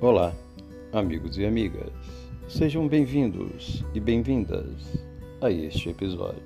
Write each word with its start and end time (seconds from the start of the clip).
Olá, 0.00 0.32
amigos 0.92 1.36
e 1.38 1.44
amigas. 1.44 1.90
Sejam 2.48 2.86
bem-vindos 2.86 3.84
e 3.92 3.98
bem-vindas 3.98 4.96
a 5.40 5.50
este 5.50 5.88
episódio. 5.88 6.40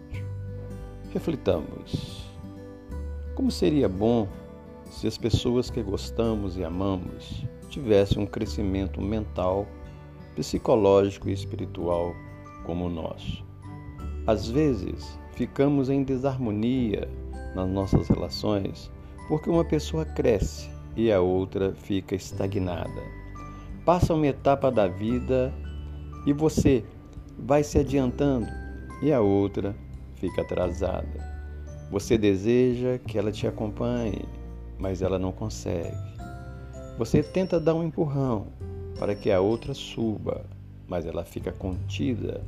Reflitamos. 1.13 2.25
Como 3.35 3.51
seria 3.51 3.91
bom 3.91 4.27
se 4.87 5.07
as 5.07 5.19
pessoas 5.19 5.69
que 5.69 5.83
gostamos 5.83 6.57
e 6.57 6.65
amamos 6.65 7.45
tivessem 7.69 8.23
um 8.23 8.27
crescimento 8.27 9.03
mental, 9.03 9.67
psicológico 10.35 11.29
e 11.29 11.35
espiritual 11.35 12.15
como 12.65 12.87
o 12.87 12.91
nosso? 12.91 13.45
Às 14.27 14.49
vezes, 14.49 15.19
ficamos 15.35 15.91
em 15.91 16.03
desarmonia 16.03 17.07
nas 17.55 17.69
nossas 17.69 18.09
relações 18.09 18.91
porque 19.29 19.51
uma 19.51 19.63
pessoa 19.63 20.07
cresce 20.07 20.71
e 20.97 21.13
a 21.13 21.21
outra 21.21 21.75
fica 21.75 22.15
estagnada 22.15 23.22
passa 23.85 24.15
uma 24.15 24.27
etapa 24.27 24.71
da 24.71 24.87
vida 24.87 25.53
e 26.27 26.33
você 26.33 26.85
vai 27.39 27.65
se 27.65 27.79
adiantando 27.79 28.47
e 29.03 29.13
a 29.13 29.21
outra 29.21 29.75
fica 30.15 30.43
atrasada. 30.43 31.33
Você 31.91 32.17
deseja 32.17 32.99
que 32.99 33.19
ela 33.19 33.33
te 33.33 33.47
acompanhe, 33.47 34.25
mas 34.79 35.03
ela 35.03 35.19
não 35.19 35.33
consegue. 35.33 35.97
Você 36.97 37.23
tenta 37.23 37.59
dar 37.59 37.75
um 37.75 37.85
empurrão 37.85 38.47
para 38.99 39.15
que 39.15 39.31
a 39.31 39.41
outra 39.41 39.75
suba, 39.75 40.45
mas 40.87 41.05
ela 41.05 41.25
fica 41.25 41.51
contida 41.51 42.41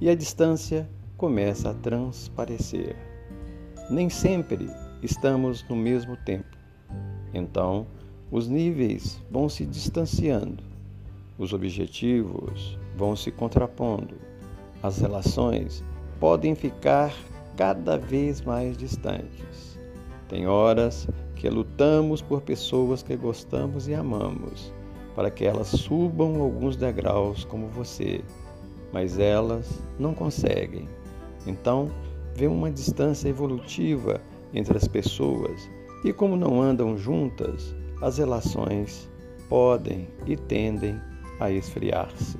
e 0.00 0.10
a 0.10 0.14
distância 0.14 0.88
começa 1.16 1.70
a 1.70 1.74
transparecer. 1.74 2.96
Nem 3.88 4.10
sempre 4.10 4.68
estamos 5.02 5.64
no 5.68 5.76
mesmo 5.76 6.16
tempo. 6.16 6.56
Então, 7.32 7.86
os 8.30 8.48
níveis 8.48 9.20
vão 9.30 9.48
se 9.48 9.64
distanciando, 9.64 10.62
os 11.38 11.52
objetivos 11.52 12.78
vão 12.96 13.14
se 13.14 13.30
contrapondo, 13.30 14.16
as 14.82 14.98
relações 14.98 15.84
podem 16.18 16.54
ficar 16.54 17.14
cada 17.56 17.96
vez 17.96 18.40
mais 18.40 18.76
distantes. 18.76 19.78
Tem 20.28 20.46
horas 20.46 21.06
que 21.36 21.48
lutamos 21.48 22.20
por 22.20 22.40
pessoas 22.40 23.02
que 23.02 23.16
gostamos 23.16 23.86
e 23.86 23.94
amamos, 23.94 24.72
para 25.14 25.30
que 25.30 25.44
elas 25.44 25.68
subam 25.68 26.40
alguns 26.42 26.76
degraus 26.76 27.44
como 27.44 27.68
você, 27.68 28.22
mas 28.92 29.18
elas 29.18 29.80
não 29.98 30.14
conseguem. 30.14 30.88
Então, 31.46 31.90
vê 32.34 32.48
uma 32.48 32.70
distância 32.70 33.28
evolutiva 33.28 34.20
entre 34.52 34.76
as 34.76 34.88
pessoas 34.88 35.70
e, 36.04 36.12
como 36.12 36.36
não 36.36 36.60
andam 36.60 36.96
juntas, 36.98 37.74
as 38.02 38.18
relações 38.18 39.08
podem 39.48 40.08
e 40.26 40.36
tendem 40.36 41.00
a 41.40 41.50
esfriar-se. 41.50 42.38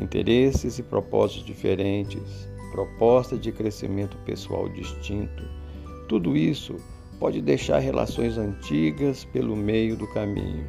Interesses 0.00 0.78
e 0.78 0.82
propósitos 0.82 1.44
diferentes, 1.44 2.48
proposta 2.72 3.36
de 3.36 3.52
crescimento 3.52 4.16
pessoal 4.18 4.68
distinto, 4.68 5.44
tudo 6.08 6.36
isso 6.36 6.76
pode 7.18 7.40
deixar 7.40 7.78
relações 7.78 8.36
antigas 8.36 9.24
pelo 9.24 9.56
meio 9.56 9.96
do 9.96 10.06
caminho. 10.08 10.66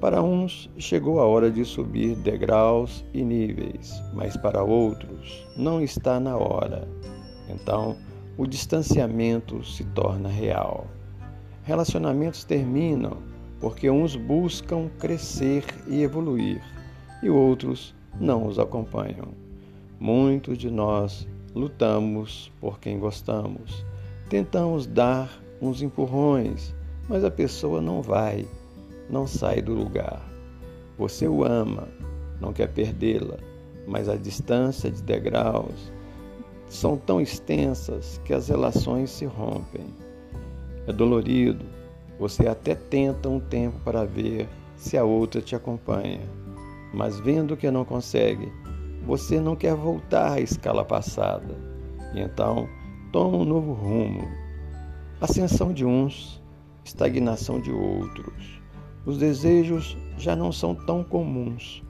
Para 0.00 0.22
uns, 0.22 0.70
chegou 0.78 1.20
a 1.20 1.26
hora 1.26 1.50
de 1.50 1.62
subir 1.64 2.16
degraus 2.16 3.04
e 3.12 3.22
níveis, 3.22 3.92
mas 4.14 4.34
para 4.36 4.62
outros, 4.62 5.46
não 5.56 5.82
está 5.82 6.18
na 6.18 6.38
hora. 6.38 6.88
Então, 7.50 7.96
o 8.38 8.46
distanciamento 8.46 9.62
se 9.62 9.84
torna 9.84 10.28
real. 10.28 10.86
Relacionamentos 11.70 12.42
terminam 12.42 13.18
porque 13.60 13.88
uns 13.88 14.16
buscam 14.16 14.90
crescer 14.98 15.64
e 15.86 16.02
evoluir 16.02 16.60
e 17.22 17.30
outros 17.30 17.94
não 18.18 18.44
os 18.48 18.58
acompanham. 18.58 19.28
Muitos 20.00 20.58
de 20.58 20.68
nós 20.68 21.28
lutamos 21.54 22.50
por 22.60 22.80
quem 22.80 22.98
gostamos, 22.98 23.86
tentamos 24.28 24.84
dar 24.84 25.30
uns 25.62 25.80
empurrões, 25.80 26.74
mas 27.08 27.22
a 27.22 27.30
pessoa 27.30 27.80
não 27.80 28.02
vai, 28.02 28.48
não 29.08 29.24
sai 29.24 29.62
do 29.62 29.72
lugar. 29.72 30.20
Você 30.98 31.28
o 31.28 31.44
ama, 31.44 31.86
não 32.40 32.52
quer 32.52 32.66
perdê-la, 32.72 33.36
mas 33.86 34.08
a 34.08 34.16
distância 34.16 34.90
de 34.90 35.04
degraus 35.04 35.92
são 36.66 36.96
tão 36.96 37.20
extensas 37.20 38.20
que 38.24 38.34
as 38.34 38.48
relações 38.48 39.08
se 39.10 39.24
rompem. 39.24 39.86
É 40.86 40.92
dolorido. 40.92 41.64
Você 42.20 42.46
até 42.46 42.74
tenta 42.74 43.30
um 43.30 43.40
tempo 43.40 43.80
para 43.82 44.04
ver 44.04 44.46
se 44.76 44.98
a 44.98 45.04
outra 45.04 45.40
te 45.40 45.56
acompanha, 45.56 46.20
mas 46.92 47.18
vendo 47.18 47.56
que 47.56 47.70
não 47.70 47.82
consegue, 47.82 48.52
você 49.06 49.40
não 49.40 49.56
quer 49.56 49.74
voltar 49.74 50.32
à 50.32 50.40
escala 50.40 50.84
passada 50.84 51.56
e 52.14 52.20
então 52.20 52.68
toma 53.10 53.38
um 53.38 53.44
novo 53.46 53.72
rumo. 53.72 54.28
Ascensão 55.18 55.72
de 55.72 55.82
uns, 55.82 56.42
estagnação 56.84 57.58
de 57.58 57.72
outros. 57.72 58.60
Os 59.06 59.16
desejos 59.16 59.96
já 60.18 60.36
não 60.36 60.52
são 60.52 60.74
tão 60.74 61.02
comuns. 61.02 61.82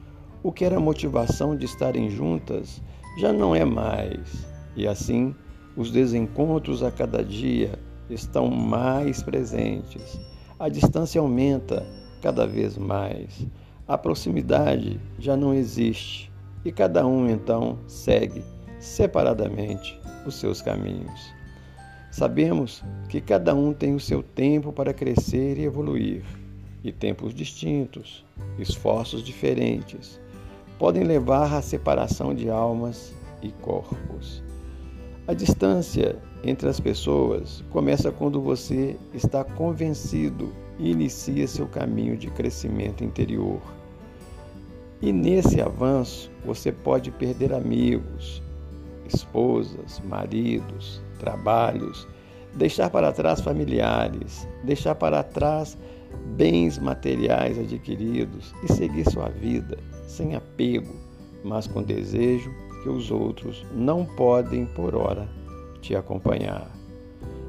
O 0.44 0.52
que 0.52 0.64
era 0.64 0.78
motivação 0.78 1.56
de 1.56 1.64
estarem 1.64 2.08
juntas 2.08 2.80
já 3.18 3.32
não 3.32 3.52
é 3.52 3.64
mais. 3.64 4.46
E 4.76 4.86
assim, 4.86 5.34
os 5.76 5.90
desencontros 5.90 6.84
a 6.84 6.90
cada 6.92 7.24
dia 7.24 7.76
estão 8.10 8.48
mais 8.48 9.22
presentes. 9.22 10.20
A 10.58 10.68
distância 10.68 11.20
aumenta 11.20 11.86
cada 12.20 12.46
vez 12.46 12.76
mais. 12.76 13.46
A 13.86 13.96
proximidade 13.96 15.00
já 15.18 15.36
não 15.36 15.54
existe 15.54 16.30
e 16.64 16.70
cada 16.70 17.06
um 17.06 17.28
então 17.28 17.78
segue 17.86 18.44
separadamente 18.78 19.98
os 20.26 20.34
seus 20.34 20.60
caminhos. 20.60 21.32
Sabemos 22.10 22.82
que 23.08 23.20
cada 23.20 23.54
um 23.54 23.72
tem 23.72 23.94
o 23.94 24.00
seu 24.00 24.22
tempo 24.22 24.72
para 24.72 24.92
crescer 24.92 25.58
e 25.58 25.64
evoluir, 25.64 26.24
e 26.82 26.90
tempos 26.90 27.34
distintos, 27.34 28.24
esforços 28.58 29.22
diferentes, 29.22 30.20
podem 30.78 31.04
levar 31.04 31.52
à 31.52 31.62
separação 31.62 32.34
de 32.34 32.48
almas 32.48 33.14
e 33.42 33.50
corpos. 33.52 34.42
A 35.30 35.32
distância 35.32 36.18
entre 36.42 36.68
as 36.68 36.80
pessoas 36.80 37.62
começa 37.70 38.10
quando 38.10 38.40
você 38.40 38.96
está 39.14 39.44
convencido 39.44 40.52
e 40.76 40.90
inicia 40.90 41.46
seu 41.46 41.68
caminho 41.68 42.16
de 42.16 42.28
crescimento 42.32 43.04
interior. 43.04 43.60
E 45.00 45.12
nesse 45.12 45.60
avanço 45.60 46.32
você 46.44 46.72
pode 46.72 47.12
perder 47.12 47.52
amigos, 47.52 48.42
esposas, 49.06 50.02
maridos, 50.04 51.00
trabalhos, 51.20 52.08
deixar 52.56 52.90
para 52.90 53.12
trás 53.12 53.40
familiares, 53.40 54.48
deixar 54.64 54.96
para 54.96 55.22
trás 55.22 55.78
bens 56.36 56.76
materiais 56.76 57.56
adquiridos 57.56 58.52
e 58.64 58.72
seguir 58.72 59.08
sua 59.08 59.28
vida 59.28 59.78
sem 60.08 60.34
apego, 60.34 60.92
mas 61.44 61.68
com 61.68 61.84
desejo 61.84 62.52
que 62.82 62.88
os 62.88 63.10
outros 63.10 63.64
não 63.74 64.04
podem 64.04 64.66
por 64.66 64.94
hora 64.94 65.28
te 65.80 65.94
acompanhar. 65.94 66.70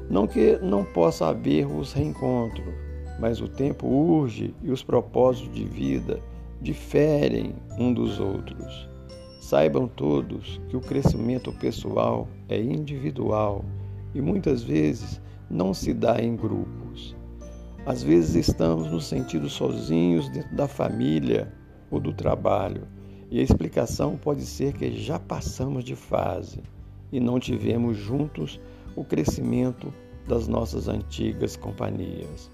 Não 0.08 0.26
que 0.26 0.58
não 0.58 0.84
possa 0.84 1.28
haver 1.28 1.66
os 1.66 1.92
reencontros, 1.92 2.74
mas 3.18 3.40
o 3.40 3.48
tempo 3.48 3.86
urge 3.86 4.54
e 4.62 4.70
os 4.70 4.82
propósitos 4.82 5.54
de 5.54 5.64
vida 5.64 6.20
diferem 6.60 7.54
um 7.78 7.92
dos 7.92 8.20
outros. 8.20 8.88
Saibam 9.40 9.88
todos 9.88 10.60
que 10.68 10.76
o 10.76 10.80
crescimento 10.80 11.52
pessoal 11.52 12.28
é 12.48 12.60
individual 12.60 13.64
e 14.14 14.20
muitas 14.20 14.62
vezes 14.62 15.20
não 15.50 15.74
se 15.74 15.92
dá 15.92 16.22
em 16.22 16.36
grupos. 16.36 17.16
Às 17.84 18.02
vezes 18.02 18.48
estamos 18.48 18.90
nos 18.90 19.06
sentindo 19.06 19.48
sozinhos 19.48 20.28
dentro 20.28 20.54
da 20.54 20.68
família 20.68 21.52
ou 21.90 21.98
do 21.98 22.12
trabalho, 22.12 22.86
e 23.32 23.40
a 23.40 23.42
explicação 23.42 24.14
pode 24.14 24.44
ser 24.44 24.74
que 24.74 24.92
já 24.92 25.18
passamos 25.18 25.84
de 25.84 25.96
fase 25.96 26.60
e 27.10 27.18
não 27.18 27.40
tivemos 27.40 27.96
juntos 27.96 28.60
o 28.94 29.02
crescimento 29.02 29.90
das 30.28 30.46
nossas 30.46 30.86
antigas 30.86 31.56
companhias. 31.56 32.50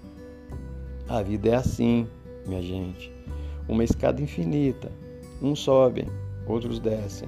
A 1.09 1.21
vida 1.21 1.49
é 1.49 1.55
assim, 1.55 2.07
minha 2.47 2.61
gente, 2.61 3.11
uma 3.67 3.83
escada 3.83 4.21
infinita. 4.21 4.89
Uns 5.41 5.59
sobem, 5.59 6.05
outros 6.47 6.79
descem, 6.79 7.27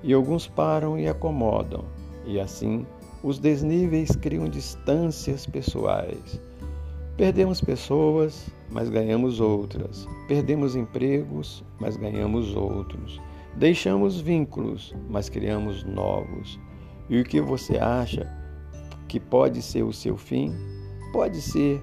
e 0.00 0.12
alguns 0.12 0.46
param 0.46 0.96
e 0.96 1.08
acomodam, 1.08 1.84
e 2.24 2.38
assim 2.38 2.86
os 3.20 3.40
desníveis 3.40 4.14
criam 4.14 4.48
distâncias 4.48 5.44
pessoais. 5.44 6.40
Perdemos 7.16 7.60
pessoas, 7.60 8.50
mas 8.70 8.88
ganhamos 8.88 9.38
outras. 9.38 10.06
Perdemos 10.28 10.74
empregos, 10.74 11.62
mas 11.78 11.96
ganhamos 11.96 12.56
outros. 12.56 13.20
Deixamos 13.56 14.20
vínculos, 14.20 14.94
mas 15.10 15.28
criamos 15.28 15.84
novos. 15.84 16.58
E 17.10 17.20
o 17.20 17.24
que 17.24 17.40
você 17.40 17.76
acha 17.76 18.26
que 19.08 19.20
pode 19.20 19.60
ser 19.60 19.82
o 19.82 19.92
seu 19.92 20.16
fim, 20.16 20.54
pode 21.12 21.42
ser 21.42 21.82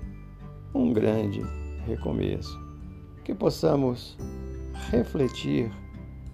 um 0.74 0.92
grande 0.92 1.42
recomeço. 1.86 2.58
que 3.24 3.36
possamos 3.36 4.18
refletir 4.90 5.72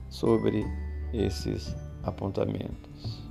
sobre 0.07 0.65
esses 1.13 1.75
apontamentos. 2.03 3.24